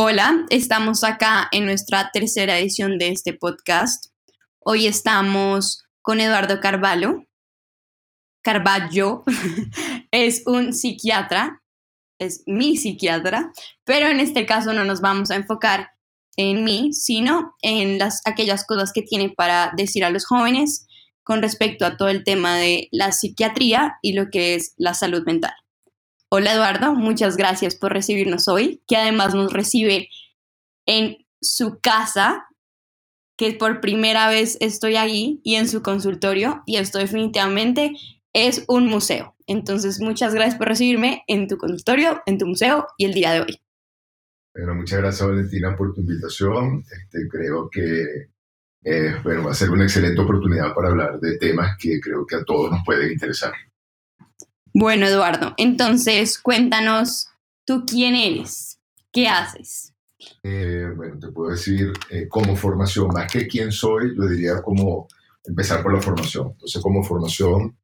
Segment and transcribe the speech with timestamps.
[0.00, 4.12] Hola, estamos acá en nuestra tercera edición de este podcast.
[4.60, 7.24] Hoy estamos con Eduardo Carvalho.
[8.40, 9.24] Carvalho
[10.12, 11.64] es un psiquiatra,
[12.20, 13.50] es mi psiquiatra,
[13.82, 15.90] pero en este caso no nos vamos a enfocar
[16.36, 20.86] en mí, sino en las, aquellas cosas que tiene para decir a los jóvenes
[21.24, 25.24] con respecto a todo el tema de la psiquiatría y lo que es la salud
[25.26, 25.54] mental.
[26.30, 30.10] Hola Eduardo, muchas gracias por recibirnos hoy, que además nos recibe
[30.84, 32.46] en su casa,
[33.38, 37.92] que por primera vez estoy ahí y en su consultorio y esto definitivamente
[38.34, 39.36] es un museo.
[39.46, 43.40] Entonces, muchas gracias por recibirme en tu consultorio, en tu museo y el día de
[43.40, 43.62] hoy.
[44.54, 46.84] Bueno, muchas gracias Valentina por tu invitación.
[46.92, 48.02] Este, creo que
[48.84, 52.44] eh, va a ser una excelente oportunidad para hablar de temas que creo que a
[52.44, 53.54] todos nos pueden interesar.
[54.80, 57.30] Bueno, Eduardo, entonces cuéntanos,
[57.66, 58.78] ¿tú quién eres?
[59.10, 59.92] ¿Qué haces?
[60.44, 65.08] Eh, bueno, te puedo decir eh, como formación, más que quién soy, yo diría como
[65.44, 66.50] empezar por la formación.
[66.52, 67.76] Entonces, como formación,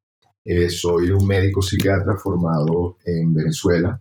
[0.45, 3.99] eh, soy un médico psiquiatra formado en Venezuela.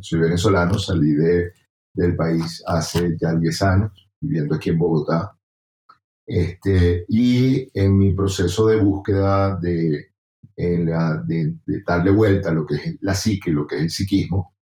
[0.00, 1.52] soy venezolano, salí de,
[1.92, 5.36] del país hace ya 10 años, viviendo aquí en Bogotá.
[6.26, 10.13] Este, y en mi proceso de búsqueda de
[10.56, 11.54] de,
[11.86, 14.54] darle vuelta a lo que es la psique, lo que es el psiquismo.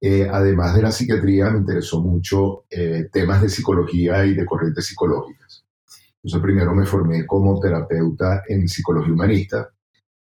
[0.00, 4.86] Eh, además de la psiquiatría, me interesó mucho eh, temas de psicología y de corrientes
[4.86, 5.64] psicológicas.
[6.22, 9.70] Entonces, primero me formé como terapeuta en psicología humanista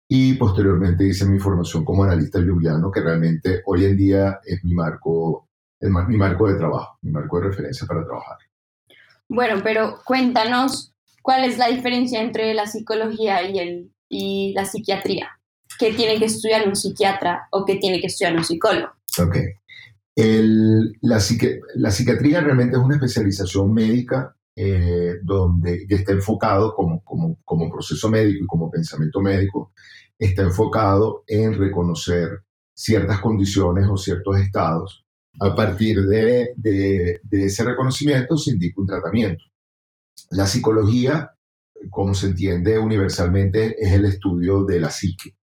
[0.08, 4.74] y posteriormente hice mi formación como analista junguiano, que realmente hoy en día es mi
[4.74, 5.48] marco,
[5.80, 8.38] es mi marco de trabajo, mi marco de referencia para trabajar.
[9.28, 15.30] Bueno, pero cuéntanos cuál es la diferencia entre la psicología y el y la psiquiatría.
[15.78, 18.90] ¿Qué tiene que estudiar un psiquiatra o qué tiene que estudiar un psicólogo?
[19.22, 19.38] Ok.
[21.02, 28.44] la, psiquiatría realmente es una especialización médica eh, donde está enfocado como, como, proceso médico
[28.44, 29.72] y como pensamiento médico,
[30.18, 32.42] está enfocado en reconocer
[32.74, 35.06] ciertas condiciones o ciertos estados.
[35.40, 39.46] A partir de, de ese reconocimiento se indica un tratamiento.
[40.32, 41.32] La psicología
[41.90, 45.36] como se entiende universalmente, es el estudio de la psique.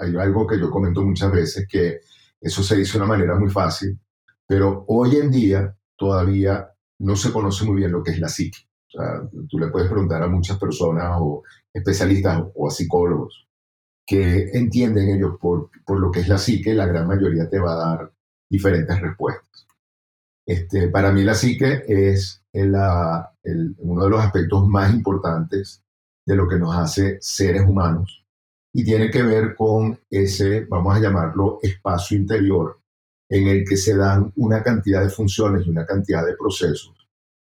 [0.00, 2.00] Hay algo que yo comento muchas veces, que
[2.40, 3.98] eso se dice de una manera muy fácil,
[4.46, 6.68] pero hoy en día todavía
[6.98, 8.58] no se conoce muy bien lo que es la psique.
[9.48, 11.42] Tú le puedes preguntar a muchas personas o
[11.72, 13.48] especialistas o a psicólogos
[14.06, 17.88] que entienden ellos por lo que es la psique, la gran mayoría te va a
[17.88, 18.12] dar
[18.50, 19.66] diferentes respuestas.
[20.46, 25.82] Este, para mí la psique es uno de los aspectos más importantes
[26.26, 28.24] de lo que nos hace seres humanos
[28.72, 32.80] y tiene que ver con ese, vamos a llamarlo, espacio interior
[33.28, 36.94] en el que se dan una cantidad de funciones y una cantidad de procesos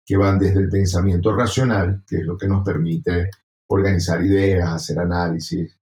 [0.05, 3.31] que van desde el pensamiento racional, que es lo que nos permite
[3.67, 5.75] organizar ideas, hacer análisis,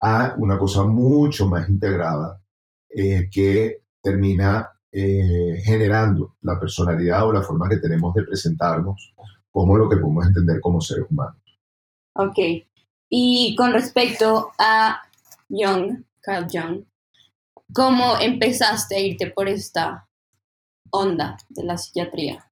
[0.00, 2.40] a una cosa mucho más integrada
[2.88, 9.14] eh, que termina eh, generando la personalidad o la forma que tenemos de presentarnos
[9.50, 11.40] como lo que podemos entender como seres humanos.
[12.14, 12.38] Ok.
[13.08, 15.02] Y con respecto a
[15.48, 16.84] Jung, Carl Jung,
[17.72, 20.08] ¿cómo empezaste a irte por esta
[20.90, 22.44] onda de la psiquiatría?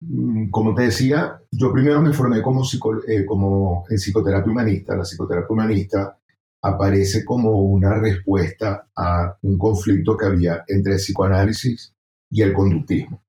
[0.00, 2.62] Mm, como te decía, yo primero me formé como,
[3.08, 4.96] eh, como en psicoterapia humanista.
[4.96, 6.18] La psicoterapia humanista
[6.66, 11.94] aparece como una respuesta a un conflicto que había entre el psicoanálisis
[12.30, 13.22] y el conductismo.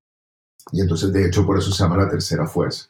[0.71, 2.87] Y entonces, de hecho, por eso se llama la tercera fuerza.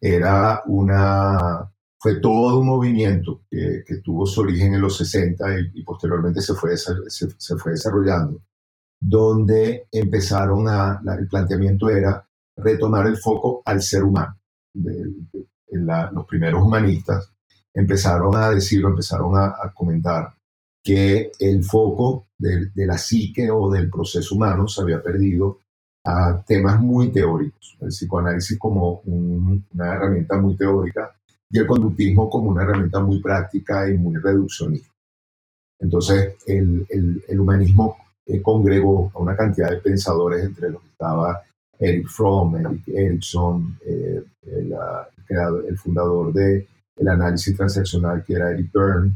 [0.00, 5.44] Era una, fue todo un movimiento que, tuvo su origen en los 60
[5.74, 8.42] y, posteriormente se fue, se, se, fue desarrollando,
[9.00, 12.26] donde empezaron a, el planteamiento era
[12.56, 14.38] retomar el foco al ser humano.
[14.74, 17.35] los primeros humanistas
[17.76, 20.34] empezaron a decir empezaron a, comentar
[20.82, 25.58] que el foco de, la psique o del proceso humano se había perdido
[26.04, 31.14] a temas muy teóricos, el psicoanálisis como una herramienta muy teórica
[31.50, 34.88] y el conductismo como una herramienta muy práctica y muy reduccionista.
[35.78, 36.86] Entonces, el,
[37.28, 41.42] el, humanismo eh, congregó a una cantidad de pensadores, entre los que estaba
[41.78, 44.74] Eric Fromm, Eric Erickson, eh, el,
[45.68, 46.66] el, fundador de
[46.96, 49.12] el análisis transaccional, que era Eric Byrne,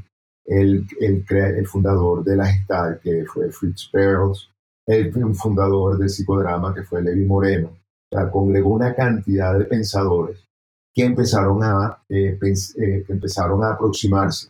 [0.46, 4.50] el, fundador de la Gestalt, que fue Fritz Perls,
[4.86, 7.68] el fundador del psicodrama, que fue Levi Moreno.
[7.68, 10.44] O sea, congregó una cantidad de pensadores
[10.92, 14.48] que empezaron a, eh, eh, empezaron a aproximarse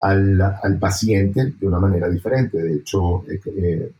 [0.00, 2.62] al, paciente de una manera diferente.
[2.62, 3.92] De hecho, eh,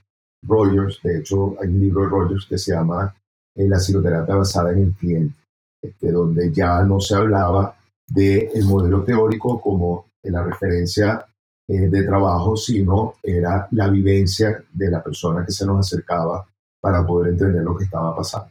[0.47, 3.15] Rogers, de hecho hay un libro de Rogers que se llama
[3.57, 5.37] La psicoterapia basada en el cliente,
[5.83, 11.25] este, donde ya no se hablaba del el modelo teórico como la referencia
[11.67, 16.47] eh, de trabajo, sino era la vivencia de la persona que se nos acercaba
[16.81, 18.51] para poder entender lo que estaba pasando.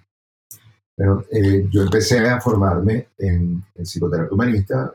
[0.95, 4.93] Bueno, eh, yo empecé a formarme en, psicoterapia humanista.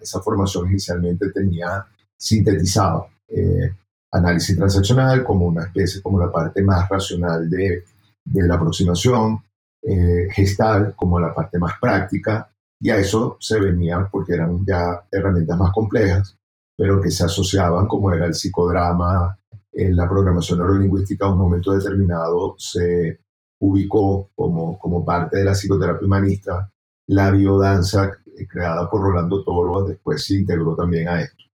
[0.00, 1.84] esa formación inicialmente tenía
[2.16, 3.74] sintetizado eh,
[4.10, 7.84] análisis transaccional como una especie, como la parte más racional de,
[8.24, 9.42] de la aproximación,
[9.82, 12.51] eh, gestal como la parte más práctica,
[12.82, 16.36] y a eso se venía porque eran ya herramientas más complejas,
[16.76, 19.38] pero que se asociaban como era el psicodrama,
[19.72, 23.20] en la programación neurolingüística a un momento determinado se
[23.60, 26.72] ubicó como, como parte de la psicoterapia humanista,
[27.06, 31.44] la biodanza eh, creada por Rolando Toro después se integró también a esto.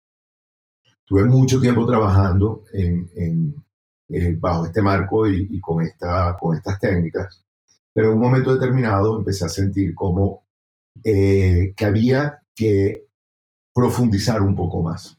[1.04, 3.54] Tuve mucho tiempo trabajando eh,
[4.38, 7.44] bajo este marco y, con, esta, con estas técnicas,
[7.92, 10.47] pero en un momento determinado empecé a sentir como
[11.04, 13.06] eh, que había que
[13.74, 15.18] profundizar un poco más.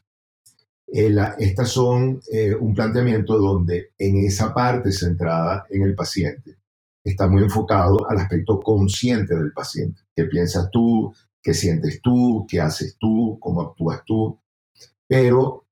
[0.86, 2.20] estas son
[2.60, 6.60] un planteamiento donde en esa parte centrada en el paciente,
[7.04, 10.02] está muy enfocado al aspecto consciente del paciente.
[10.14, 11.12] ¿Qué piensas tú?
[11.42, 12.46] ¿Qué sientes tú?
[12.48, 13.38] ¿Qué haces tú?
[13.40, 14.38] ¿Cómo actúas tú?
[15.06, 15.66] Pero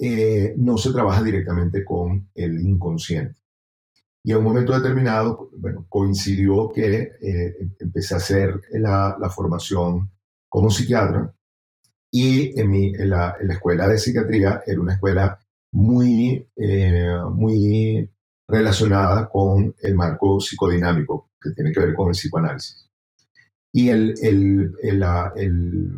[0.00, 3.40] eh, no se trabaja directamente con el inconsciente.
[4.26, 10.10] Y en un momento determinado, bueno, coincidió que eh, empecé a hacer la, formación
[10.48, 11.34] como psiquiatra
[12.10, 15.38] y en, mi, en, la, escuela de psiquiatría era una escuela
[15.72, 18.10] muy, eh, muy
[18.48, 22.88] relacionada con el marco psicodinámico, que tiene que ver con el psicoanálisis.
[23.72, 25.90] Y el, el, el,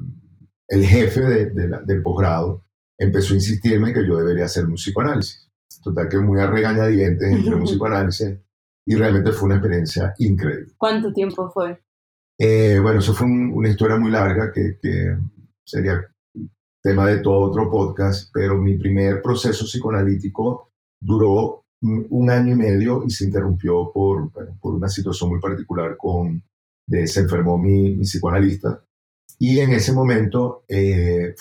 [0.67, 2.65] el jefe del posgrado
[2.99, 5.46] empezó a insistirme que yo debería hacer un psicoanálisis.
[5.87, 8.37] Total que muy a regañadientes entré un psicoanálisis
[8.85, 10.73] y realmente fue una experiencia increíble.
[10.77, 11.81] ¿Cuánto tiempo fue?
[12.39, 15.17] Eh, bueno, eso fue una historia muy larga que, que,
[15.65, 16.05] sería
[16.83, 23.05] tema de todo otro podcast, pero mi primer proceso psicoanalítico duró un año y medio
[23.05, 26.43] y se interrumpió por, por una situación muy particular con,
[26.89, 28.83] de, se enfermó mi, mi psicoanalista
[29.39, 31.35] y en ese momento eh,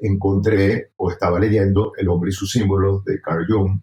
[0.00, 3.80] encontré o estaba leyendo El hombre y sus símbolos de Carl Jung.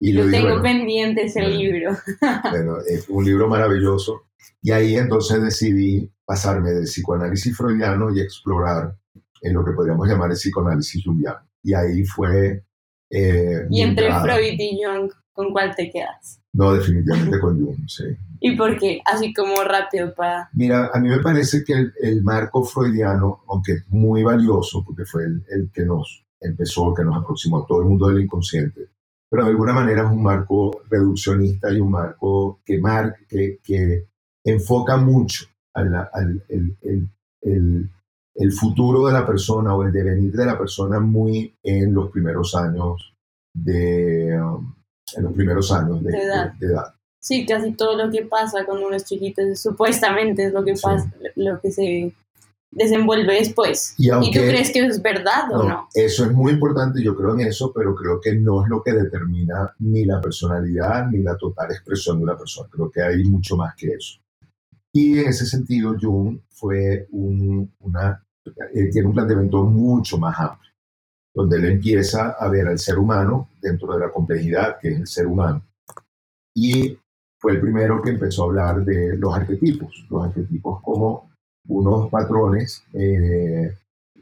[0.00, 1.96] Y Yo tengo pendiente ese libro.
[2.50, 4.26] Bueno, es un libro maravilloso.
[4.60, 8.96] Y ahí entonces decidí pasarme del psicoanálisis freudiano y explorar
[9.40, 11.48] en lo que podríamos llamar el psicoanálisis jungiano.
[11.62, 12.64] Y ahí fue...
[13.08, 16.40] Eh, y entre Freud y Jung, ¿con cuál te quedas?
[16.54, 18.04] No, definitivamente con Jung, sí.
[18.40, 19.00] ¿Y por qué?
[19.04, 20.48] Así como rápido para...
[20.54, 25.24] Mira, a mí me parece que el, marco freudiano, aunque es muy valioso, porque fue
[25.24, 28.88] el, que nos empezó, que nos aproximó a todo el mundo del inconsciente,
[29.28, 34.06] pero de alguna manera es un marco reduccionista y un marco que, mar, que, que
[34.42, 35.44] enfoca mucho
[35.74, 36.76] al, al el,
[37.42, 37.90] el,
[38.34, 42.54] el, futuro de la persona o el devenir de la persona muy en los primeros
[42.54, 43.14] años
[43.52, 44.75] de, um,
[45.14, 46.94] en los primeros años de, edad.
[47.20, 51.12] Sí, casi todo lo que pasa cuando uno es chiquito supuestamente es lo que pasa,
[51.34, 52.12] lo que se
[52.70, 53.94] desenvuelve después.
[53.98, 55.88] Y, tú crees que es verdad o no?
[55.94, 58.92] Eso es muy importante, yo creo en eso, pero creo que no es lo que
[58.92, 62.68] determina ni la personalidad ni la total expresión de una persona.
[62.70, 64.20] Creo que hay mucho más que eso.
[64.92, 68.22] Y en ese sentido, Jung fue un, una,
[68.74, 70.65] eh, tiene un planteamiento mucho más amplio
[71.36, 75.06] donde él empieza a ver al ser humano dentro de la complejidad que es el
[75.06, 75.62] ser humano.
[76.54, 76.96] Y
[77.38, 81.30] fue el primero que empezó a hablar de los arquetipos, los arquetipos como
[81.68, 83.76] unos patrones eh,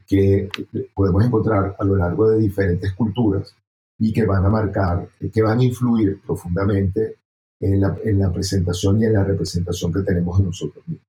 [0.09, 0.49] que
[0.92, 3.54] podemos encontrar a lo largo de diferentes culturas
[3.97, 7.18] y que van a marcar, que van a influir profundamente
[7.61, 11.06] en la, en la presentación y en la representación que tenemos en nosotros mismos.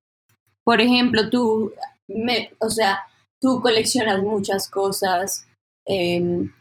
[0.63, 1.73] Por ejemplo, tú,
[2.07, 2.99] me, o sea,
[3.41, 5.47] tú coleccionas muchas cosas,
[5.85, 6.51] Em,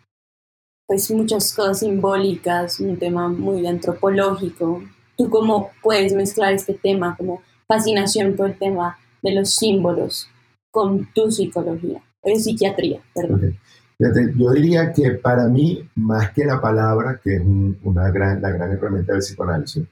[0.86, 4.82] pues muchas cosas simbólicas, un tema muy antropológico.
[5.16, 10.28] ¿Tú cómo puedes mezclar este tema como fascinación por el tema de los símbolos
[10.70, 13.56] con tu psicología, o psiquiatría, perdón?
[13.98, 17.42] yo diría que para mí, más que la palabra, que es
[17.84, 19.86] una gran, la gran herramienta del psicoanálisis,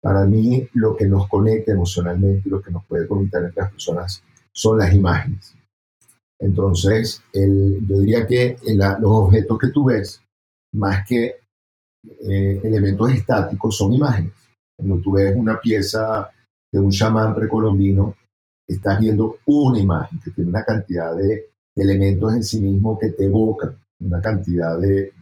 [0.00, 3.72] para mí lo que nos conecta emocionalmente y lo que nos puede conectar entre las
[3.72, 5.56] personas son las imágenes.
[6.38, 10.22] Entonces, yo diría que los objetos que tú ves,
[10.74, 11.36] más que
[12.28, 14.32] eh, elementos estáticos, son imágenes.
[14.76, 16.30] Cuando tú ves una pieza
[16.70, 18.14] de un chamán precolombino,
[18.68, 23.26] estás viendo una imagen que tiene una cantidad de, elementos en sí mismo que te
[23.26, 25.12] evocan una cantidad de,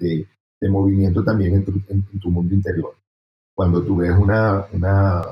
[0.69, 2.95] movimiento también en tu, mundo interior.
[3.55, 5.23] cuando tú ves una, una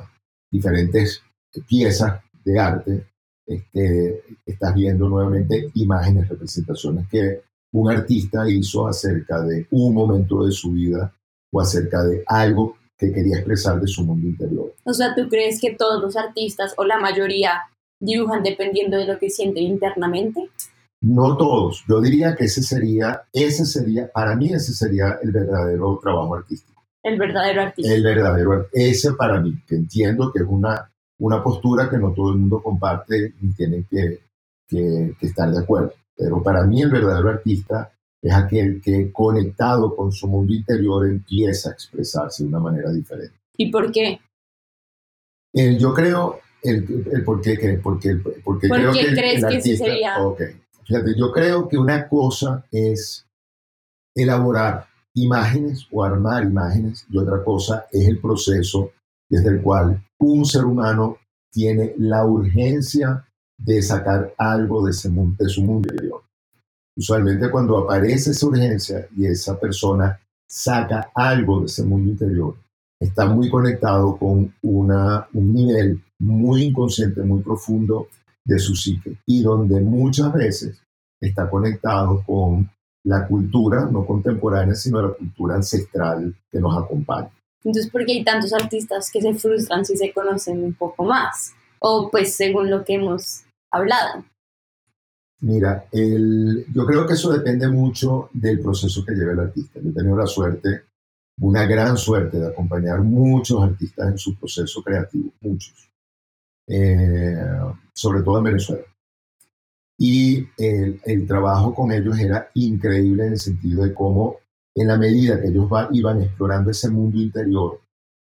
[0.51, 1.23] diferentes
[1.67, 3.07] piezas de arte,
[3.47, 10.53] este, estás viendo nuevamente imágenes, representaciones que un artista hizo acerca de un momento de
[10.53, 11.13] su vida
[11.51, 14.75] o acerca de algo que quería expresar de su mundo interior.
[14.85, 17.63] O sea, ¿tú crees que todos los artistas o la mayoría
[18.01, 20.51] dibujan dependiendo de lo que sienten internamente?
[21.01, 21.85] No todos.
[21.89, 26.85] Yo diría que ese sería, ese sería, para mí ese sería el verdadero trabajo artístico.
[27.03, 27.93] El verdadero artista.
[27.93, 30.92] El verdadero, ese para mí, que entiendo que es una,
[31.23, 34.21] una postura que no todo el mundo comparte y tiene que,
[34.69, 35.93] que, que estar de acuerdo.
[36.17, 41.71] Pero para mí el verdadero artista es aquel que conectado con su mundo interior empieza
[41.71, 43.35] a expresarse de una manera diferente.
[43.57, 44.21] ¿Y por qué?
[45.53, 49.43] El, yo creo, el, el por qué, porque, porque ¿Por creo qué que el- crees
[49.43, 50.19] el que sí artista- sería?
[50.23, 50.41] ok.
[50.85, 53.25] Fíjate, yo creo que una cosa es
[54.15, 58.91] elaborar imágenes o armar imágenes y otra cosa es el proceso
[59.33, 61.17] desde el cual un ser humano
[61.51, 66.23] tiene la urgencia de sacar algo de, su mundo interior.
[66.95, 72.57] Usualmente cuando aparece esa urgencia y esa persona saca algo de ese mundo interior,
[73.01, 78.09] está muy conectado con una, un nivel muy inconsciente, muy profundo
[78.45, 80.83] de su psique y donde muchas veces
[81.19, 82.71] está conectado con
[83.05, 87.31] la cultura, no contemporánea, sino la cultura ancestral que nos acompaña.
[87.65, 91.53] Entonces, ¿por qué hay tantos artistas que se frustran si se conocen un poco más?
[91.79, 94.25] O pues según lo que hemos hablado.
[95.41, 99.81] Mira, el- yo creo que eso depende mucho del proceso que lleva el artista.
[99.81, 100.83] Yo he tenido la suerte,
[101.41, 105.89] una gran suerte de acompañar muchos artistas en su proceso creativo, muchos,
[106.69, 107.37] Eh,
[107.93, 108.85] sobre todo en Venezuela.
[109.99, 114.37] Y el, el trabajo con ellos era increíble en el sentido de cómo,
[114.75, 117.81] en la medida que ellos va- iban explorando ese mundo interior,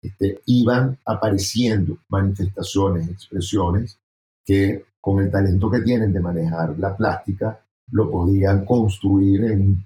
[0.02, 3.98] este, iban apareciendo manifestaciones, expresiones
[4.44, 7.60] que con el talento que tienen de manejar la plástica,
[7.90, 9.84] lo podían construir en,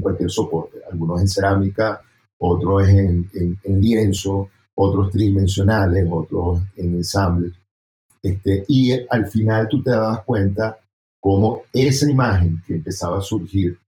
[0.00, 0.78] cualquier soporte.
[0.90, 2.00] Algunos en cerámica,
[2.38, 3.28] otros en
[3.64, 7.52] lienzo, otros tridimensionales, otros en ensambles.
[8.22, 10.78] Este, y al final tú te dabas cuenta
[11.20, 13.78] cómo esa imagen que empezaba a surgir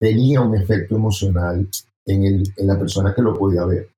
[0.00, 1.68] tenía un efecto emocional
[2.06, 3.90] en, el- en la persona que lo podía ver.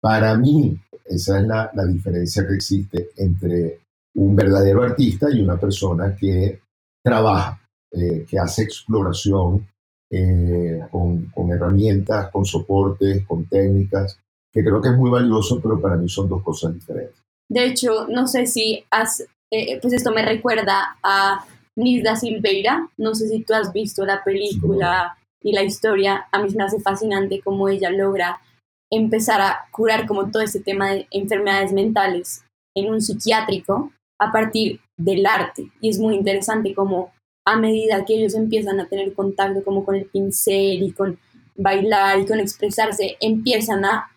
[0.00, 3.80] Para mí, esa es la, la diferencia que existe entre
[4.14, 6.60] un verdadero artista y una persona que
[7.04, 9.66] trabaja, eh, que hace exploración
[10.10, 14.18] eh, con, con herramientas, con soportes, con técnicas,
[14.52, 17.16] que creo que es muy valioso, pero para mí son dos cosas diferentes.
[17.48, 21.44] De hecho, no sé si has, eh, pues esto me recuerda a
[21.76, 22.88] Nilda Silveira.
[22.98, 26.26] No sé si tú has visto la película y la historia.
[26.32, 28.40] A mí me hace fascinante cómo ella logra
[28.90, 32.44] empezar a curar como todo este tema de enfermedades mentales
[32.76, 35.70] en un psiquiátrico a partir del arte.
[35.80, 37.12] Y es muy interesante como
[37.46, 41.18] a medida que ellos empiezan a tener contacto como con el pincel y con
[41.56, 44.10] bailar y con expresarse, empiezan a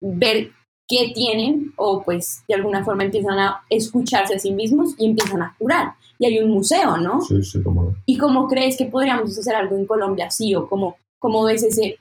[0.00, 0.52] ver
[0.88, 5.42] qué tienen o pues de alguna forma empiezan a escucharse a sí mismos y empiezan
[5.42, 5.94] a curar.
[6.18, 7.20] Y hay un museo, ¿no?
[7.20, 7.94] Sí, sí, cómo.
[8.06, 11.98] ¿Y cómo crees que podríamos hacer algo en Colombia así o cómo, cómo ves ese,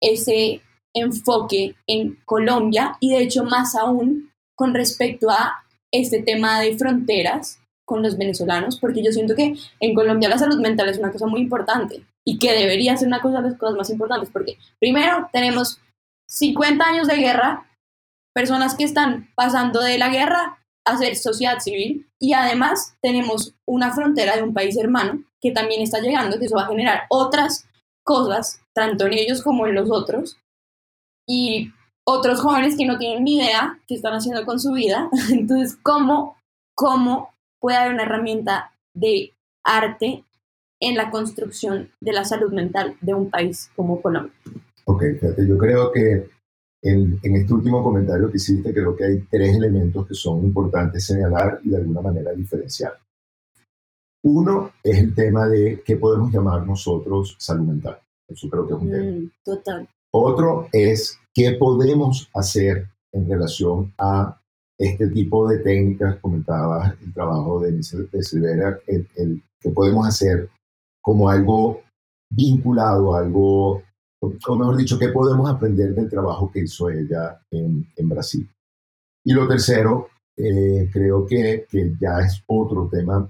[0.00, 0.62] ese
[0.94, 7.58] enfoque en Colombia y de hecho más aún con respecto a este tema de fronteras
[7.84, 8.78] con los venezolanos?
[8.78, 12.38] Porque yo siento que en Colombia la salud mental es una cosa muy importante y
[12.38, 15.80] que debería ser una cosa de las cosas más importantes porque primero tenemos
[16.26, 17.66] 50 años de guerra,
[18.34, 23.94] personas que están pasando de la guerra a ser sociedad civil y además tenemos una
[23.94, 27.66] frontera de un país hermano que también está llegando, que eso va a generar otras
[28.04, 30.38] cosas, tanto en ellos como en los otros,
[31.28, 31.72] y
[32.04, 35.08] otros jóvenes que no tienen ni idea qué están haciendo con su vida.
[35.30, 36.36] Entonces, ¿cómo,
[36.74, 39.32] cómo puede haber una herramienta de
[39.64, 40.24] arte
[40.80, 44.32] en la construcción de la salud mental de un país como Colombia?
[44.84, 46.28] Ok, fíjate, yo creo que
[46.82, 51.06] en, en este último comentario que hiciste, creo que hay tres elementos que son importantes
[51.06, 52.98] señalar y de alguna manera diferenciar.
[54.24, 57.98] Uno es el tema de qué podemos llamar nosotros salud mental.
[58.28, 59.10] Eso creo que es un tema.
[59.10, 59.88] Mm, total.
[60.12, 64.38] Otro es qué podemos hacer en relación a
[64.78, 70.48] este tipo de técnicas, comentabas el trabajo de, de Silvera, el, el, que podemos hacer
[71.00, 71.82] como algo
[72.30, 73.82] vinculado, algo,
[74.22, 78.48] o mejor dicho, qué podemos aprender del trabajo que hizo ella en, en Brasil.
[79.24, 83.28] Y lo tercero, eh, creo que, que ya es otro tema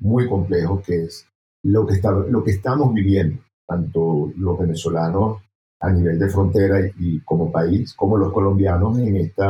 [0.00, 1.26] muy complejo, que es
[1.64, 5.42] lo que, está, lo que estamos viviendo, tanto los venezolanos
[5.80, 9.44] a nivel de frontera y, como país, como los colombianos en este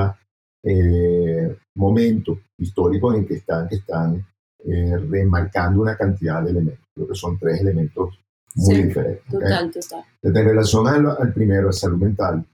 [1.76, 4.26] momento histórico en que están, que están
[4.64, 6.84] eh, remarcando una cantidad de elementos.
[6.94, 8.18] Creo que son tres elementos
[8.56, 9.24] muy diferentes.
[9.30, 10.04] Total, total.
[10.22, 12.44] En relación al, primero, a salud mental,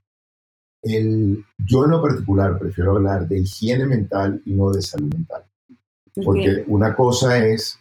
[0.81, 5.43] el, yo en lo particular prefiero hablar de higiene mental y no de salud mental.
[6.23, 7.79] Porque una cosa es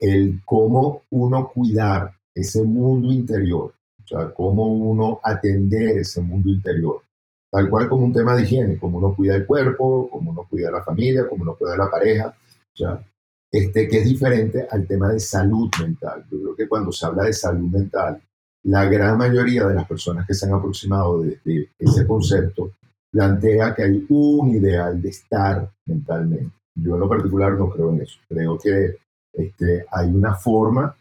[0.00, 7.02] el cómo uno cuidar ese mundo interior, o sea, cómo uno atender ese mundo interior,
[7.50, 10.70] tal cual como un tema de higiene, como uno cuida el cuerpo, como uno cuida
[10.70, 13.00] la familia, como uno cuida la pareja, o sea,
[13.50, 16.24] este, que es diferente al tema de salud mental.
[16.30, 18.20] Yo creo que cuando se habla de salud mental,
[18.64, 22.72] la gran mayoría de las personas que se han aproximado de, ese concepto
[23.10, 26.52] plantea que hay un ideal de estar mentalmente.
[26.74, 28.18] Yo en lo particular no creo en eso.
[28.28, 28.96] Creo que
[29.32, 30.94] este, hay una forma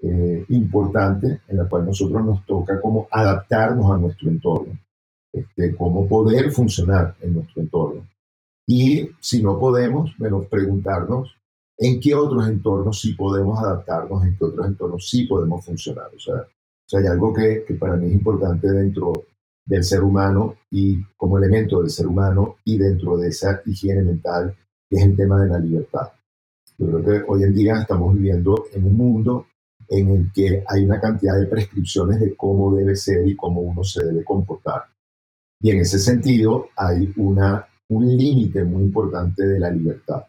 [0.00, 4.76] eh, importante en la cual nosotros nos toca como adaptarnos a nuestro entorno,
[5.32, 8.06] este, cómo poder funcionar en nuestro entorno.
[8.66, 11.36] Y si no podemos, bueno, preguntarnos
[11.76, 16.10] en qué otros entornos sí podemos adaptarnos, en qué otros entornos sí podemos funcionar.
[16.14, 19.12] O sea, o hay algo que, que, para mí es importante dentro
[19.66, 24.54] del ser humano y como elemento del ser humano y dentro de esa higiene mental,
[24.88, 26.12] que es el tema de la libertad.
[26.78, 29.46] Yo creo que hoy en día estamos viviendo en un mundo
[29.88, 33.82] en el que hay una cantidad de prescripciones de cómo debe ser y cómo uno
[33.84, 34.84] se debe comportar.
[35.60, 40.24] Y en ese sentido hay una, un límite muy importante de la libertad.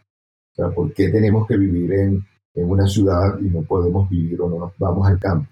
[0.55, 4.41] O sea, ¿por qué tenemos que vivir en, en una ciudad y no podemos vivir
[4.41, 5.49] o no nos vamos al campo?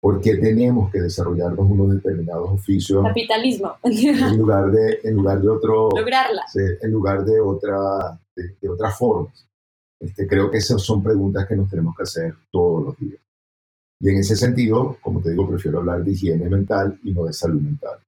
[0.00, 3.04] ¿Por qué tenemos que desarrollarnos unos determinados oficios?
[3.04, 3.76] Capitalismo.
[3.82, 5.88] En lugar de, en lugar de otro...
[5.94, 6.42] Lograrla.
[6.54, 9.46] en lugar de, otra, de, otras formas.
[9.98, 13.20] Este, creo que esas son preguntas que nos tenemos que hacer todos los días.
[14.00, 17.32] Y en ese sentido, como te digo, prefiero hablar de higiene mental y no de
[17.32, 17.98] salud mental.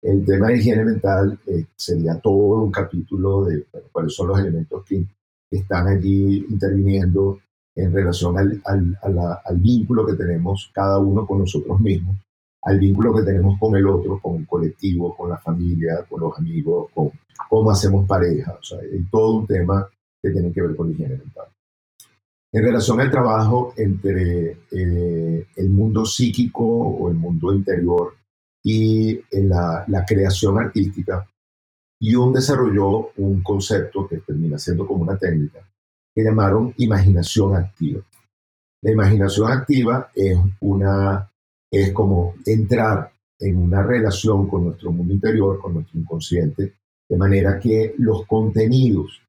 [0.00, 4.84] El tema de higiene mental eh, sería todo un capítulo de cuáles son los elementos
[4.84, 5.04] que
[5.50, 7.40] están allí interviniendo
[7.76, 12.16] en relación al, al, vínculo que tenemos cada uno con nosotros mismos,
[12.62, 16.38] al vínculo que tenemos con el otro, con el colectivo, con la familia, con los
[16.38, 17.10] amigos, con
[17.48, 18.52] cómo hacemos pareja.
[18.52, 19.88] O sea, hay todo un tema
[20.22, 21.46] que tiene que ver con la higiene mental.
[22.52, 28.14] En relación al trabajo entre eh, el mundo psíquico o el mundo interior
[28.62, 31.28] y la, la creación artística,
[32.00, 35.60] Jung desarrolló un concepto que termina siendo como una técnica
[36.14, 38.00] que llamaron imaginación activa.
[38.82, 41.30] La imaginación activa es, una,
[41.70, 46.74] es como entrar en una relación con nuestro mundo interior, con nuestro inconsciente,
[47.08, 49.20] de manera que los contenidos,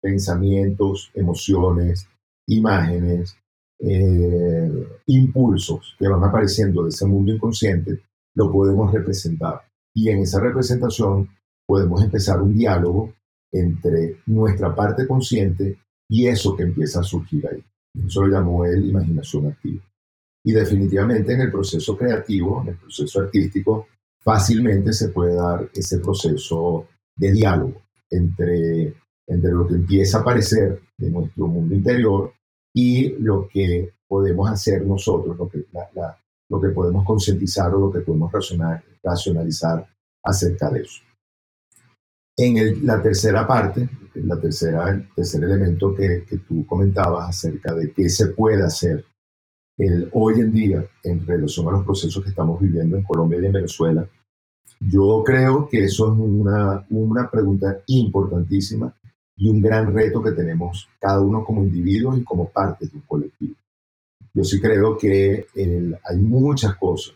[0.00, 2.08] pensamientos, emociones,
[2.46, 3.36] imágenes,
[3.80, 8.00] eh, impulsos que van apareciendo de ese mundo inconsciente,
[8.34, 9.62] lo podemos representar.
[9.94, 11.28] Y en esa representación
[11.66, 13.14] podemos empezar un diálogo
[13.52, 17.64] entre nuestra parte consciente y eso que empieza a surgir ahí.
[18.06, 19.82] Eso lo llamó él imaginación activa.
[20.44, 23.86] Y definitivamente en el proceso creativo, en el proceso artístico,
[24.22, 28.94] fácilmente se puede dar ese proceso de diálogo entre,
[29.26, 32.32] entre lo que empieza a aparecer de nuestro mundo interior
[32.74, 35.64] y lo que podemos hacer nosotros, lo que,
[36.50, 38.30] lo que podemos concientizar o lo que podemos
[39.02, 39.86] racionalizar
[40.24, 41.00] acerca de eso.
[42.36, 47.92] En la tercera parte, la tercera, el tercer elemento que, que, tú comentabas acerca de
[47.92, 49.04] qué se puede hacer
[49.78, 53.46] el, hoy en día en relación a los procesos que estamos viviendo en Colombia y
[53.46, 54.08] en Venezuela,
[54.80, 58.94] yo creo que eso es una, una pregunta importantísima
[59.36, 63.02] y un gran reto que tenemos cada uno como individuos y como parte de un
[63.02, 63.54] colectivo.
[64.32, 65.46] Yo sí creo que
[66.04, 67.14] hay muchas cosas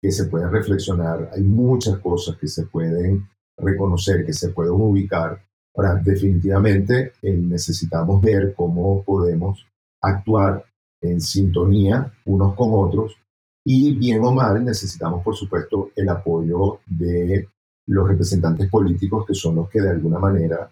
[0.00, 5.42] que se pueden reflexionar, hay muchas cosas que se pueden reconocer que se pueden ubicar.
[5.74, 9.66] Ahora, definitivamente eh, necesitamos ver cómo podemos
[10.00, 10.64] actuar
[11.00, 13.16] en sintonía unos con otros
[13.64, 17.48] y bien o mal necesitamos, por supuesto, el apoyo de
[17.86, 20.70] los representantes políticos que son los que de alguna manera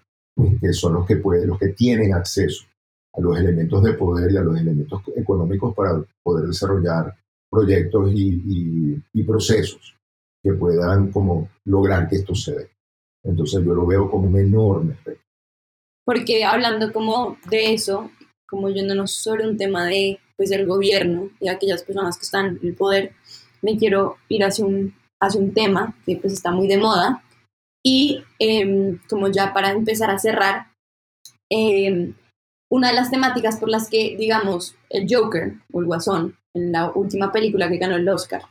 [0.60, 2.64] que son los que pueden, los que tienen acceso
[3.14, 7.14] a los elementos de poder y a los elementos económicos para poder desarrollar
[7.50, 9.96] proyectos y, y procesos
[10.42, 12.75] que puedan como lograr que esto se dé.
[13.26, 15.20] Entonces yo lo veo como un enorme reto.
[16.04, 18.10] Porque hablando como de eso,
[18.48, 22.60] como yéndonos sobre un tema de pues del gobierno y aquellas personas que están en
[22.62, 23.12] el poder,
[23.62, 27.24] me quiero ir hacia un, hacia un tema que pues está muy de moda
[27.84, 30.72] y em, como ya para empezar a cerrar,
[31.50, 32.14] em,
[32.70, 36.90] una de las temáticas por las que, digamos, el Joker o el Guasón, en la
[36.90, 38.42] última película que ganó el Oscar,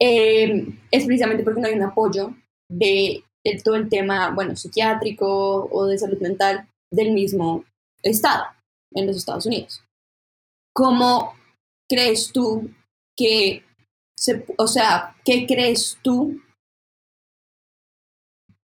[0.00, 2.34] eh, es precisamente porque no hay un apoyo
[2.70, 7.64] de, de todo el tema, bueno, psiquiátrico o de salud mental del mismo
[8.02, 8.44] estado
[8.92, 9.82] en los Estados Unidos.
[10.72, 11.34] ¿Cómo
[11.88, 12.70] crees tú
[13.16, 13.64] que,
[14.16, 16.40] se, o sea, qué crees tú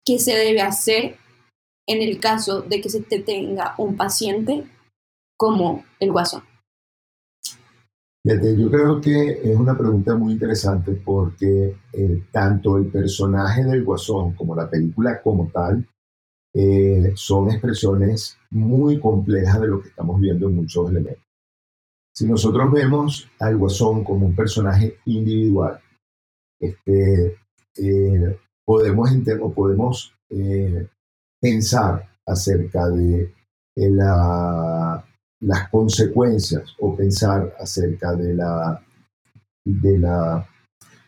[0.05, 1.17] que se debe hacer
[1.87, 4.65] en el caso de que se te tenga un paciente
[5.37, 6.43] como el guasón?
[8.27, 14.33] Yo creo que es una pregunta muy interesante porque eh, tanto el personaje del guasón
[14.33, 15.87] como la película como tal
[16.53, 21.23] eh, son expresiones muy complejas de lo que estamos viendo en muchos elementos.
[22.17, 25.79] Si nosotros vemos al Guasón como un personaje individual,
[26.59, 27.37] este,
[27.77, 30.87] eh, podemos, o podemos eh,
[31.39, 33.31] pensar acerca de,
[33.75, 35.06] la,
[35.41, 38.83] las consecuencias o pensar acerca de la,
[39.65, 40.47] de la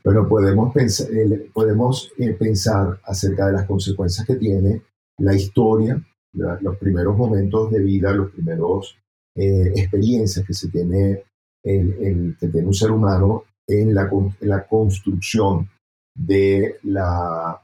[0.03, 1.07] bueno, podemos pensar,
[1.53, 4.81] podemos pensar acerca de las consecuencias que tiene
[5.17, 6.01] la historia,
[6.33, 8.97] los primeros momentos de vida, los primeros
[9.35, 11.23] eh, experiencias que se tiene
[11.63, 14.09] el, que tiene un ser humano en la,
[14.41, 15.69] la construcción
[16.15, 17.61] de la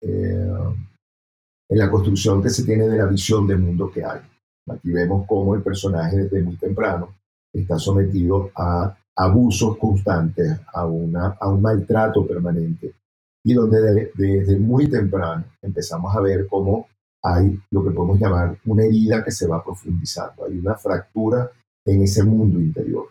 [0.00, 0.48] eh,
[1.68, 4.20] en la construcción que se tiene de la visión del mundo que hay.
[4.68, 7.14] Aquí vemos cómo el personaje desde muy temprano
[7.52, 12.94] está sometido a abusos constantes, a, una, a un maltrato permanente,
[13.44, 16.86] y donde desde muy temprano empezamos a ver cómo
[17.22, 21.50] hay lo que podemos llamar una herida que se va profundizando, hay una fractura
[21.84, 23.06] en ese mundo interior.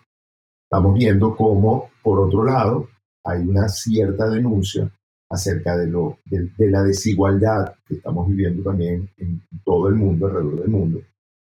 [0.64, 2.88] Estamos viendo cómo, por otro lado,
[3.26, 4.90] hay una cierta denuncia
[5.30, 10.62] acerca de, lo, de, la desigualdad que estamos viviendo también en todo el mundo, alrededor
[10.62, 11.02] del mundo,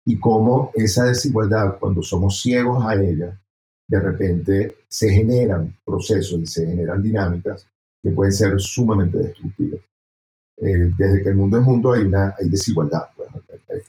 [0.07, 3.39] y cómo esa desigualdad, cuando somos ciegos a ella,
[3.89, 7.67] de repente se generan procesos y se generan dinámicas
[8.01, 9.81] que pueden ser sumamente destructivas.
[10.59, 13.03] Eh, desde que el mundo es mundo hay una hay desigualdad.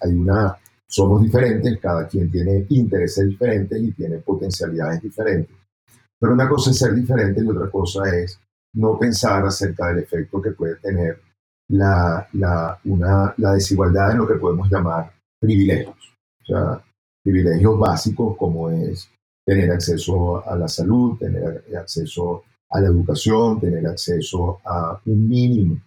[0.02, 5.56] hay una, somos diferentes, cada quien tiene intereses diferentes y tiene potencialidades diferentes.
[6.20, 8.40] Pero una cosa es ser diferente y otra cosa es
[8.74, 11.22] no pensar acerca del efecto que puede tener
[11.70, 15.96] la, la, una, la desigualdad en lo que podemos llamar privilegios.
[16.42, 16.84] O sea,
[17.24, 19.10] privilegios básicos como es
[19.46, 25.82] tener acceso a la salud, tener acceso a la educación, tener acceso a un mínimo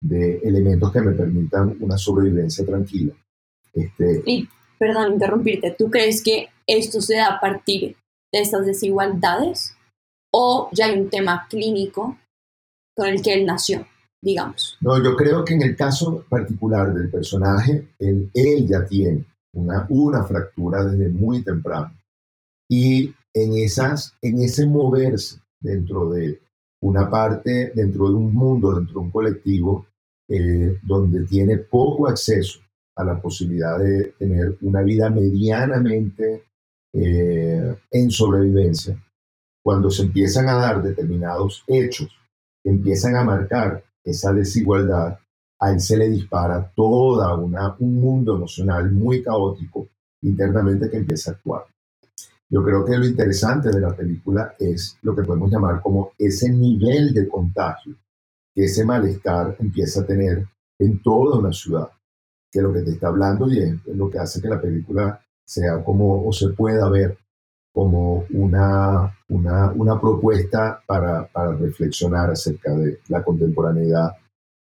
[0.00, 3.14] de elementos que me permitan una sobrevivencia tranquila.
[3.72, 7.96] Este, y, perdón, interrumpirte, ¿tú crees que esto se da a partir
[8.32, 9.74] de estas desigualdades
[10.32, 12.18] o ya hay un tema clínico
[12.96, 13.86] con el que él nació,
[14.20, 14.76] digamos?
[14.80, 18.30] No, yo creo que en el caso particular del personaje, él,
[18.66, 21.92] ya tiene una, una fractura desde muy temprano.
[22.70, 26.40] Y en, esas, en ese moverse dentro de
[26.80, 29.86] una parte dentro de un mundo, dentro de un colectivo,
[30.28, 32.60] eh, donde tiene poco acceso
[32.96, 36.44] a la posibilidad de tener una vida medianamente
[36.92, 39.00] eh, en sobrevivencia,
[39.64, 42.10] cuando se empiezan a dar determinados hechos
[42.64, 45.18] empiezan a marcar esa desigualdad,
[45.60, 49.88] a él se le dispara una, un mundo emocional muy caótico
[50.22, 51.64] internamente que empieza a actuar.
[52.50, 56.50] Yo creo que lo interesante de la película es lo que podemos llamar como ese
[56.50, 57.94] nivel de contagio
[58.54, 60.46] que ese malestar empieza a tener
[60.78, 61.88] en toda una ciudad,
[62.50, 65.84] que lo que te está hablando y es lo que hace que la película sea
[65.84, 67.18] como o se pueda ver
[67.78, 74.16] como una, una, una propuesta para, para reflexionar acerca de la contemporaneidad,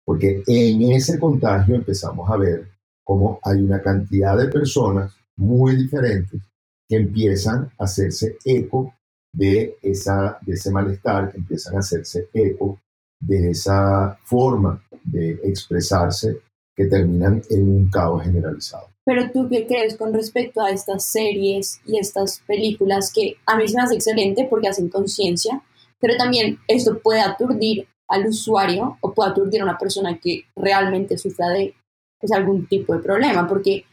[0.05, 2.67] porque en ese contagio empezamos a ver
[3.03, 6.39] cómo hay una cantidad de personas muy diferentes
[6.87, 8.93] que empiezan a hacerse eco
[9.33, 12.79] de, esa, de ese malestar, que empiezan a hacerse eco
[13.19, 16.37] de esa forma de expresarse
[16.77, 18.87] que terminan en un caos generalizado.
[19.03, 23.67] Pero tú qué crees con respecto a estas series y estas películas que a mí
[23.67, 25.63] se me hace excelente porque hacen conciencia,
[25.99, 31.17] pero también esto puede aturdir al usuario o puede aturdir a una persona que realmente
[31.17, 31.73] sufra de
[32.19, 33.85] pues, algún tipo de problema, porque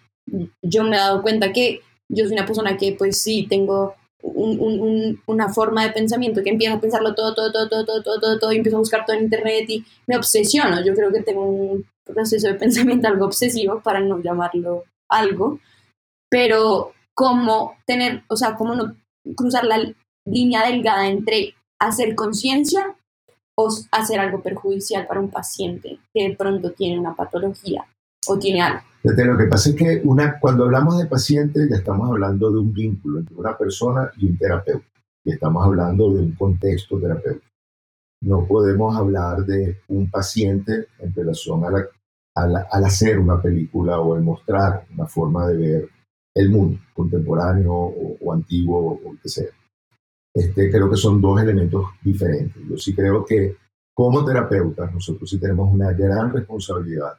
[0.62, 3.94] yo me he dado cuenta que yo soy una persona que pues sí tengo
[5.26, 8.38] una forma de pensamiento que empiezo a pensarlo todo, todo, todo, todo, todo, todo, todo,
[8.38, 10.82] todo, y empiezo a buscar todo en internet y me obsesiono.
[10.84, 15.58] Yo creo que tengo un proceso de pensamiento algo obsesivo, para no llamarlo algo,
[16.30, 18.96] pero cómo tener, o sea, cómo no
[19.36, 19.78] cruzar la
[20.26, 22.96] línea delgada entre hacer conciencia
[23.56, 27.86] o hacer algo perjudicial para un paciente que de pronto tiene una patología
[28.26, 28.80] o tiene algo.
[29.04, 32.72] Lo que pasa es que una, cuando hablamos de paciente ya estamos hablando de un
[32.72, 34.86] vínculo entre una persona y un terapeuta.
[35.24, 37.53] Y estamos hablando de un contexto terapéutico.
[38.24, 41.88] No podemos hablar de un paciente en relación a
[42.36, 45.88] al hacer una película o el mostrar una forma de ver
[46.34, 49.50] el mundo contemporáneo o, antiguo o lo que sea.
[50.34, 52.60] Este, creo que son dos elementos diferentes.
[52.68, 53.56] Yo sí creo que
[53.94, 57.12] como terapeutas nosotros sí tenemos una gran responsabilidad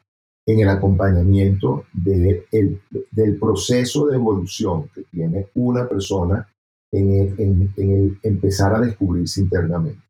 [0.45, 6.45] en el acompañamiento de el, del proceso de evolución que tiene una persona
[6.91, 10.04] en en el empezar a descubrirse internamente.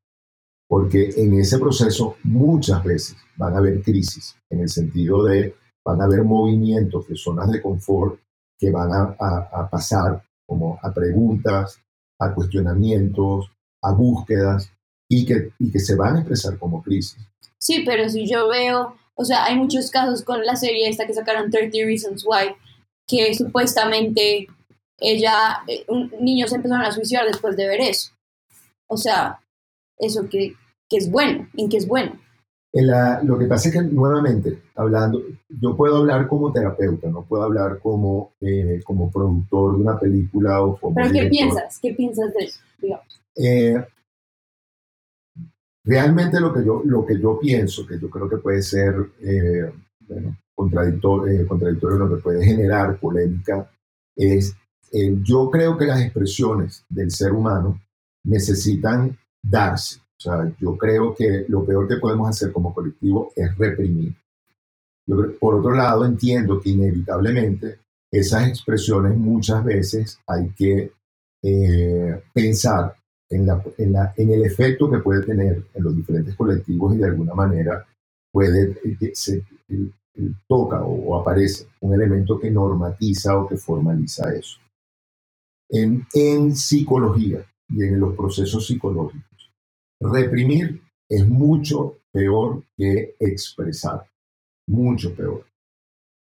[0.67, 6.01] Porque en ese proceso muchas veces van a haber crisis, en el sentido de van
[6.01, 8.19] a haber movimientos de zonas de confort
[8.57, 11.79] que van a, pasar como a preguntas,
[12.19, 13.51] a cuestionamientos,
[13.83, 14.71] a búsquedas
[15.09, 17.17] y que, y que se van a expresar como crisis.
[17.59, 21.13] Sí, pero si yo veo, o sea, hay muchos casos con la serie esta que
[21.13, 22.55] sacaron 30 Reasons Why,
[23.07, 24.47] que supuestamente
[24.99, 28.11] ella, eh, un, niños empezaron a suicidar después de ver eso.
[28.87, 29.39] O sea,
[29.97, 30.53] eso que,
[30.89, 32.19] que es bueno, en que es bueno
[33.23, 37.79] lo que pasa es que, nuevamente, hablando, yo puedo hablar como terapeuta, no puedo hablar
[37.79, 40.95] como, eh, como productor de una película o como.
[40.95, 41.79] ¿Pero qué piensas?
[41.81, 42.59] ¿Qué piensas de eso?
[43.37, 43.85] Eh,
[45.85, 49.71] realmente lo que, yo, lo que yo pienso, que yo creo que puede ser eh,
[50.01, 53.71] bueno, contradictorio, contradictorio, lo que puede generar polémica,
[54.15, 54.53] es
[55.23, 57.81] yo creo que las expresiones del ser humano
[58.23, 59.17] necesitan
[59.49, 64.15] darse o sea, yo creo que lo peor que podemos hacer como colectivo es reprimir.
[65.39, 67.79] por otro lado, entiendo que inevitablemente
[68.11, 70.93] esas expresiones muchas veces hay que
[71.43, 72.95] eh, pensar
[73.29, 76.99] en, la, en, la, en, el efecto que puede tener en los diferentes colectivos y
[76.99, 77.85] de alguna manera
[78.31, 79.43] puede, eh, se,
[80.47, 84.59] toca o, aparece un elemento que normatiza o que formaliza eso.
[85.69, 89.34] En, en psicología y en los procesos psicológicos,
[89.99, 94.05] Reprimir es mucho peor que expresar,
[94.67, 95.45] mucho peor.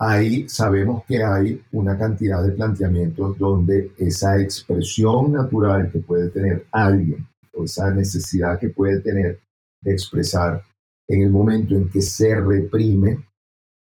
[0.01, 6.65] Ahí sabemos que hay una cantidad de planteamientos donde esa expresión natural que puede tener
[6.71, 9.41] alguien o esa necesidad que puede tener
[9.81, 10.63] de expresar
[11.07, 13.25] en el momento en que se reprime,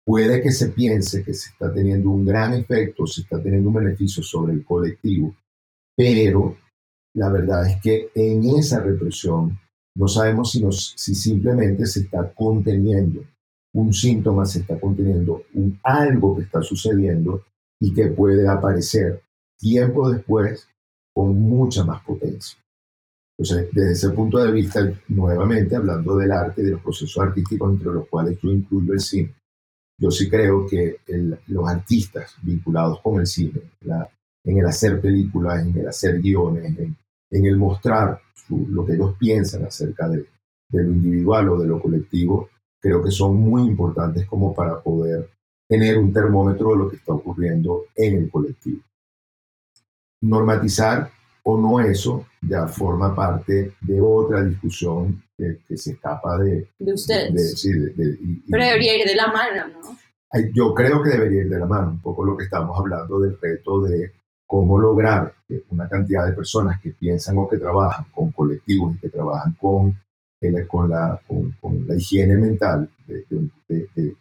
[0.06, 3.76] puede que se piense que se está teniendo un gran efecto, se está teniendo un
[3.76, 5.36] beneficio sobre el colectivo,
[5.98, 6.56] pero
[7.16, 9.60] la verdad es que en esa represión
[9.96, 13.24] no sabemos si, si simplemente se está conteniendo
[13.74, 17.44] un síntoma, se está conteniendo un algo que está sucediendo
[17.80, 19.22] y que puede aparecer
[19.58, 20.68] tiempo después
[21.14, 22.58] con mucha más potencia.
[23.38, 24.80] Entonces, desde ese punto de vista,
[25.10, 29.34] nuevamente hablando del arte, de los procesos artísticos entre los cuales yo incluyo el cine,
[30.00, 30.98] yo sí creo que
[31.48, 33.62] los artistas vinculados con el cine,
[34.44, 36.96] en el hacer películas, en el hacer guiones, en,
[37.32, 40.26] en el mostrar lo que ellos piensan acerca de,
[40.72, 45.30] lo individual o de lo colectivo, creo que son muy importantes como para poder
[45.68, 48.82] tener un termómetro de lo que está ocurriendo en el colectivo.
[50.22, 51.10] Normatizar
[51.44, 56.70] o no eso ya forma parte de otra discusión que, se escapa de...
[56.80, 57.68] De ustedes.
[58.50, 59.98] Pero debería ir de la mano, ¿no?
[60.54, 63.38] Yo creo que debería ir de la mano, un poco lo que estamos hablando del
[63.40, 64.12] reto de
[64.48, 65.34] cómo lograr
[65.70, 69.98] una cantidad de personas que piensan o que trabajan con colectivos y que trabajan con,
[70.42, 72.90] la, con, la higiene mental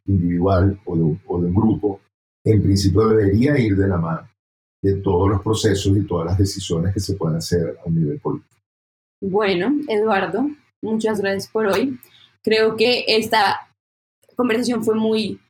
[0.07, 2.01] individual o de, un grupo,
[2.45, 4.29] en principio debería ir de la mano
[4.83, 8.21] de todos los procesos y todas las decisiones que se pueden hacer a un nivel
[8.21, 8.55] político.
[9.23, 10.47] Bueno, Eduardo,
[10.83, 11.99] muchas gracias por hoy.
[12.43, 13.69] Creo que esta
[14.37, 15.41] conversación fue muy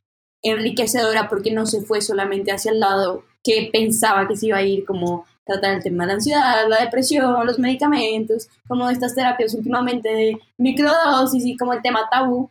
[0.41, 4.63] enriquecedora porque no se fue solamente hacia el lado que pensaba que se iba a
[4.63, 9.53] ir, como tratar el tema de la ansiedad, la depresión, los medicamentos, como estas terapias
[9.53, 12.49] últimamente de microdosis y como el tema tabú.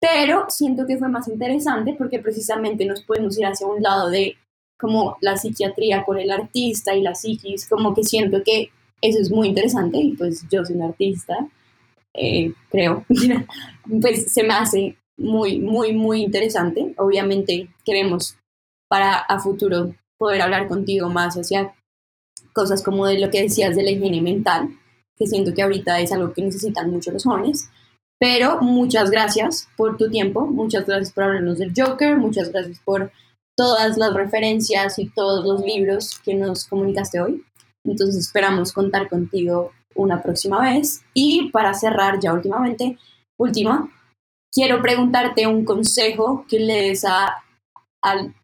[0.00, 4.36] Pero siento que fue más interesante porque precisamente nos podemos ir hacia un lado de
[4.78, 9.30] como la psiquiatría con el artista y la psiquis, como que siento que eso es
[9.30, 11.46] muy interesante y pues yo soy un artista,
[12.14, 13.04] eh, creo,
[14.00, 16.94] pues se me hace muy, muy, muy interesante.
[16.96, 18.36] Obviamente queremos
[18.88, 21.74] para a futuro poder hablar contigo más hacia
[22.52, 24.68] cosas como de lo que decías de la higiene mental,
[25.16, 27.68] que siento que ahorita es algo que necesitan mucho los jóvenes.
[28.18, 33.10] Pero muchas gracias por tu tiempo, muchas gracias por hablarnos del Joker, muchas gracias por
[33.56, 37.44] todas las referencias y todos los libros que nos comunicaste hoy.
[37.84, 41.02] Entonces esperamos contar contigo una próxima vez.
[41.12, 42.98] Y para cerrar ya últimamente,
[43.38, 43.90] última,
[44.52, 47.43] quiero preguntarte un consejo que le des a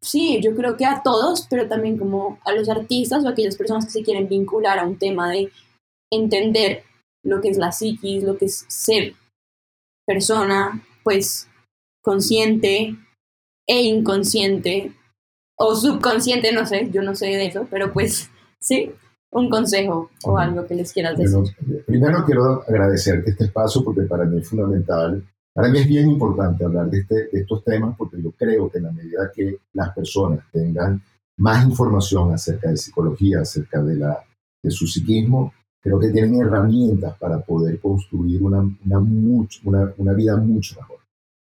[0.01, 3.57] sí, yo creo que a todos, pero también como a los artistas o a aquellas
[3.57, 5.51] personas que se quieren vincular a un tema de
[6.11, 6.85] entender
[7.23, 9.15] lo que es la psiquis, lo que es ser
[10.07, 11.49] persona, pues,
[12.03, 12.97] consciente
[13.69, 14.93] e inconsciente,
[15.57, 18.91] o subconsciente, no sé, yo no sé de eso, pero pues, sí,
[19.33, 21.39] un consejo o algo que les quieras decir.
[21.87, 26.65] primero quiero agradecerte este espacio porque para mí es fundamental, para mí es bien importante
[26.65, 29.93] hablar de, este, de estos temas porque yo creo que en la medida que las
[29.95, 31.03] personas tengan
[31.39, 34.23] más información acerca de psicología, acerca de, la,
[34.63, 40.37] de su psiquismo, creo que tienen herramientas para poder construir una, una, una, una vida
[40.37, 40.99] mucho mejor.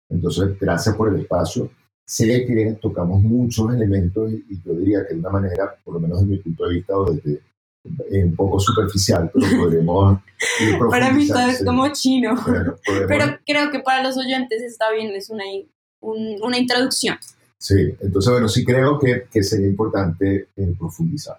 [0.10, 1.69] Entonces, gracias por el espacio.
[2.06, 5.99] Sé que tocamos muchos elementos y, y yo diría que de una manera, por lo
[5.99, 7.41] menos desde mi punto de vista o desde
[7.83, 10.19] un poco superficial, pero podremos...
[10.89, 12.35] para mí todo es como chino,
[13.07, 15.43] pero creo que para los oyentes está bien, es una,
[16.01, 17.17] una introducción.
[17.57, 21.37] Sí, entonces bueno, sí creo que, que sería importante eh, profundizar.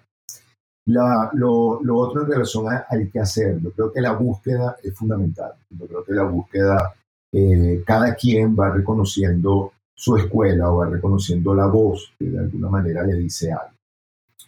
[0.85, 4.95] La, lo, lo, otro en relación al que hacer, yo creo que la búsqueda es
[4.95, 5.53] fundamental.
[5.69, 6.93] Yo creo que la búsqueda,
[7.31, 12.69] eh, cada quien va reconociendo su escuela o va reconociendo la voz que de alguna
[12.69, 13.75] manera le dice algo.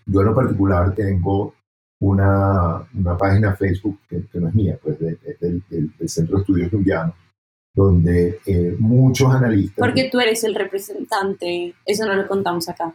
[0.05, 1.53] Yo en lo particular tengo
[2.06, 5.63] una, una página Facebook que, no es mía, pues del,
[6.06, 7.15] Centro de Estudios Jungianos,
[7.74, 9.78] donde eh, muchos analistas...
[9.80, 12.94] Porque tú eres el representante, eso no lo contamos acá,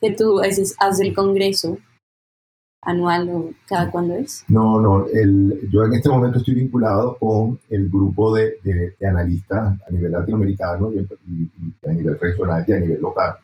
[0.00, 1.78] que tú haces, haces el congreso
[2.82, 4.44] anual o cada cuándo es?
[4.48, 9.78] No, no, el, yo en este momento estoy vinculado con el grupo de, de, analistas
[9.86, 10.98] a nivel latinoamericano y,
[11.86, 13.36] a nivel regional y a nivel local.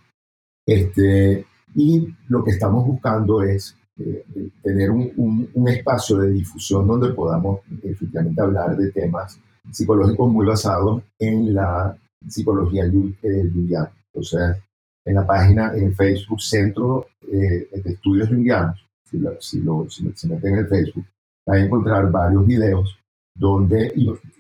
[0.67, 4.25] Este, y lo que estamos buscando es eh,
[4.63, 9.39] tener un, un, espacio de difusión donde podamos efectivamente hablar de temas
[9.71, 11.97] psicológicos muy basados en la
[12.29, 13.93] psicología junguiana.
[14.13, 14.57] O sea,
[15.05, 20.11] en la página, en Facebook Centro eh, de Estudios Jungianos, si, lo, si, lo, si,
[20.15, 21.05] si meten en el Facebook,
[21.47, 22.99] van a encontrar varios videos
[23.37, 23.93] donde,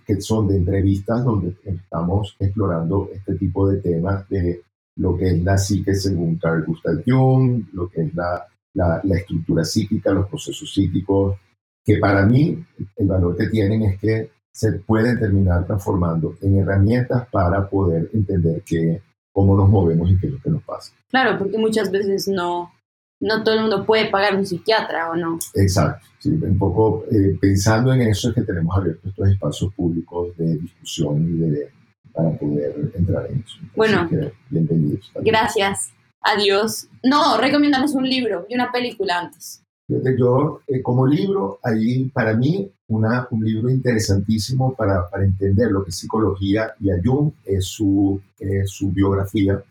[0.06, 4.62] que son de entrevistas donde estamos explorando este tipo de temas de
[4.96, 9.64] lo que es la psique según Carl Gustav Jung, lo que es la la, estructura
[9.64, 11.36] psíquica, los procesos psíquicos,
[11.84, 12.64] que para mí
[12.96, 18.62] el valor que tienen es que se pueden terminar transformando en herramientas para poder entender
[18.62, 20.92] que, cómo nos movemos y qué es lo que nos pasa.
[21.10, 22.72] Claro, porque muchas veces no,
[23.20, 25.38] no todo el mundo puede pagar un psiquiatra o no.
[25.54, 30.36] Exacto, sí, un poco eh, pensando en eso es que tenemos abiertos estos espacios públicos
[30.36, 31.68] de discusión y de,
[32.12, 33.58] para poder entrar en eso.
[33.74, 34.08] bueno,
[34.50, 35.10] bienvenidos.
[35.16, 35.92] Gracias.
[36.24, 36.88] Adiós.
[37.02, 39.62] No, recomiéndanos un libro y una película antes.
[39.86, 45.84] Yo, eh, como libro, ahí para mí una, un libro interesantísimo para, para, entender lo
[45.84, 48.20] que es psicología y a Jung es su,
[48.64, 49.62] su biografía,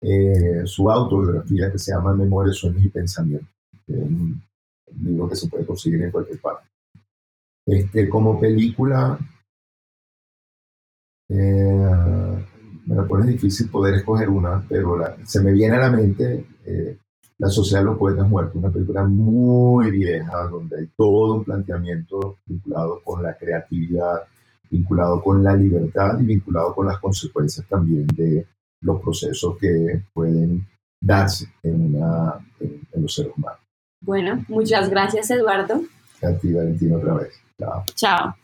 [0.00, 3.48] eh, su autobiografía que se llama Memorias, Sueños y Pensamientos.
[3.88, 4.42] un
[5.02, 6.66] libro que se puede conseguir en cualquier parte.
[7.66, 9.18] Este, como película,
[11.28, 12.31] eh,
[12.86, 16.98] me lo pone difícil poder escoger una, pero se me viene a la mente eh,
[17.38, 22.38] La Sociedad de los Poetas Muertos, una película muy vieja, donde hay todo un planteamiento
[22.46, 24.22] vinculado con la creatividad,
[24.70, 28.46] vinculado con la libertad y vinculado con las consecuencias también de
[28.80, 30.66] los procesos que pueden
[31.00, 33.60] darse en, una, en, los seres humanos.
[34.00, 35.82] Bueno, muchas gracias Eduardo.
[36.22, 37.34] A ti, Valentina, otra vez.
[37.58, 37.84] Chao.
[37.94, 38.41] Chao.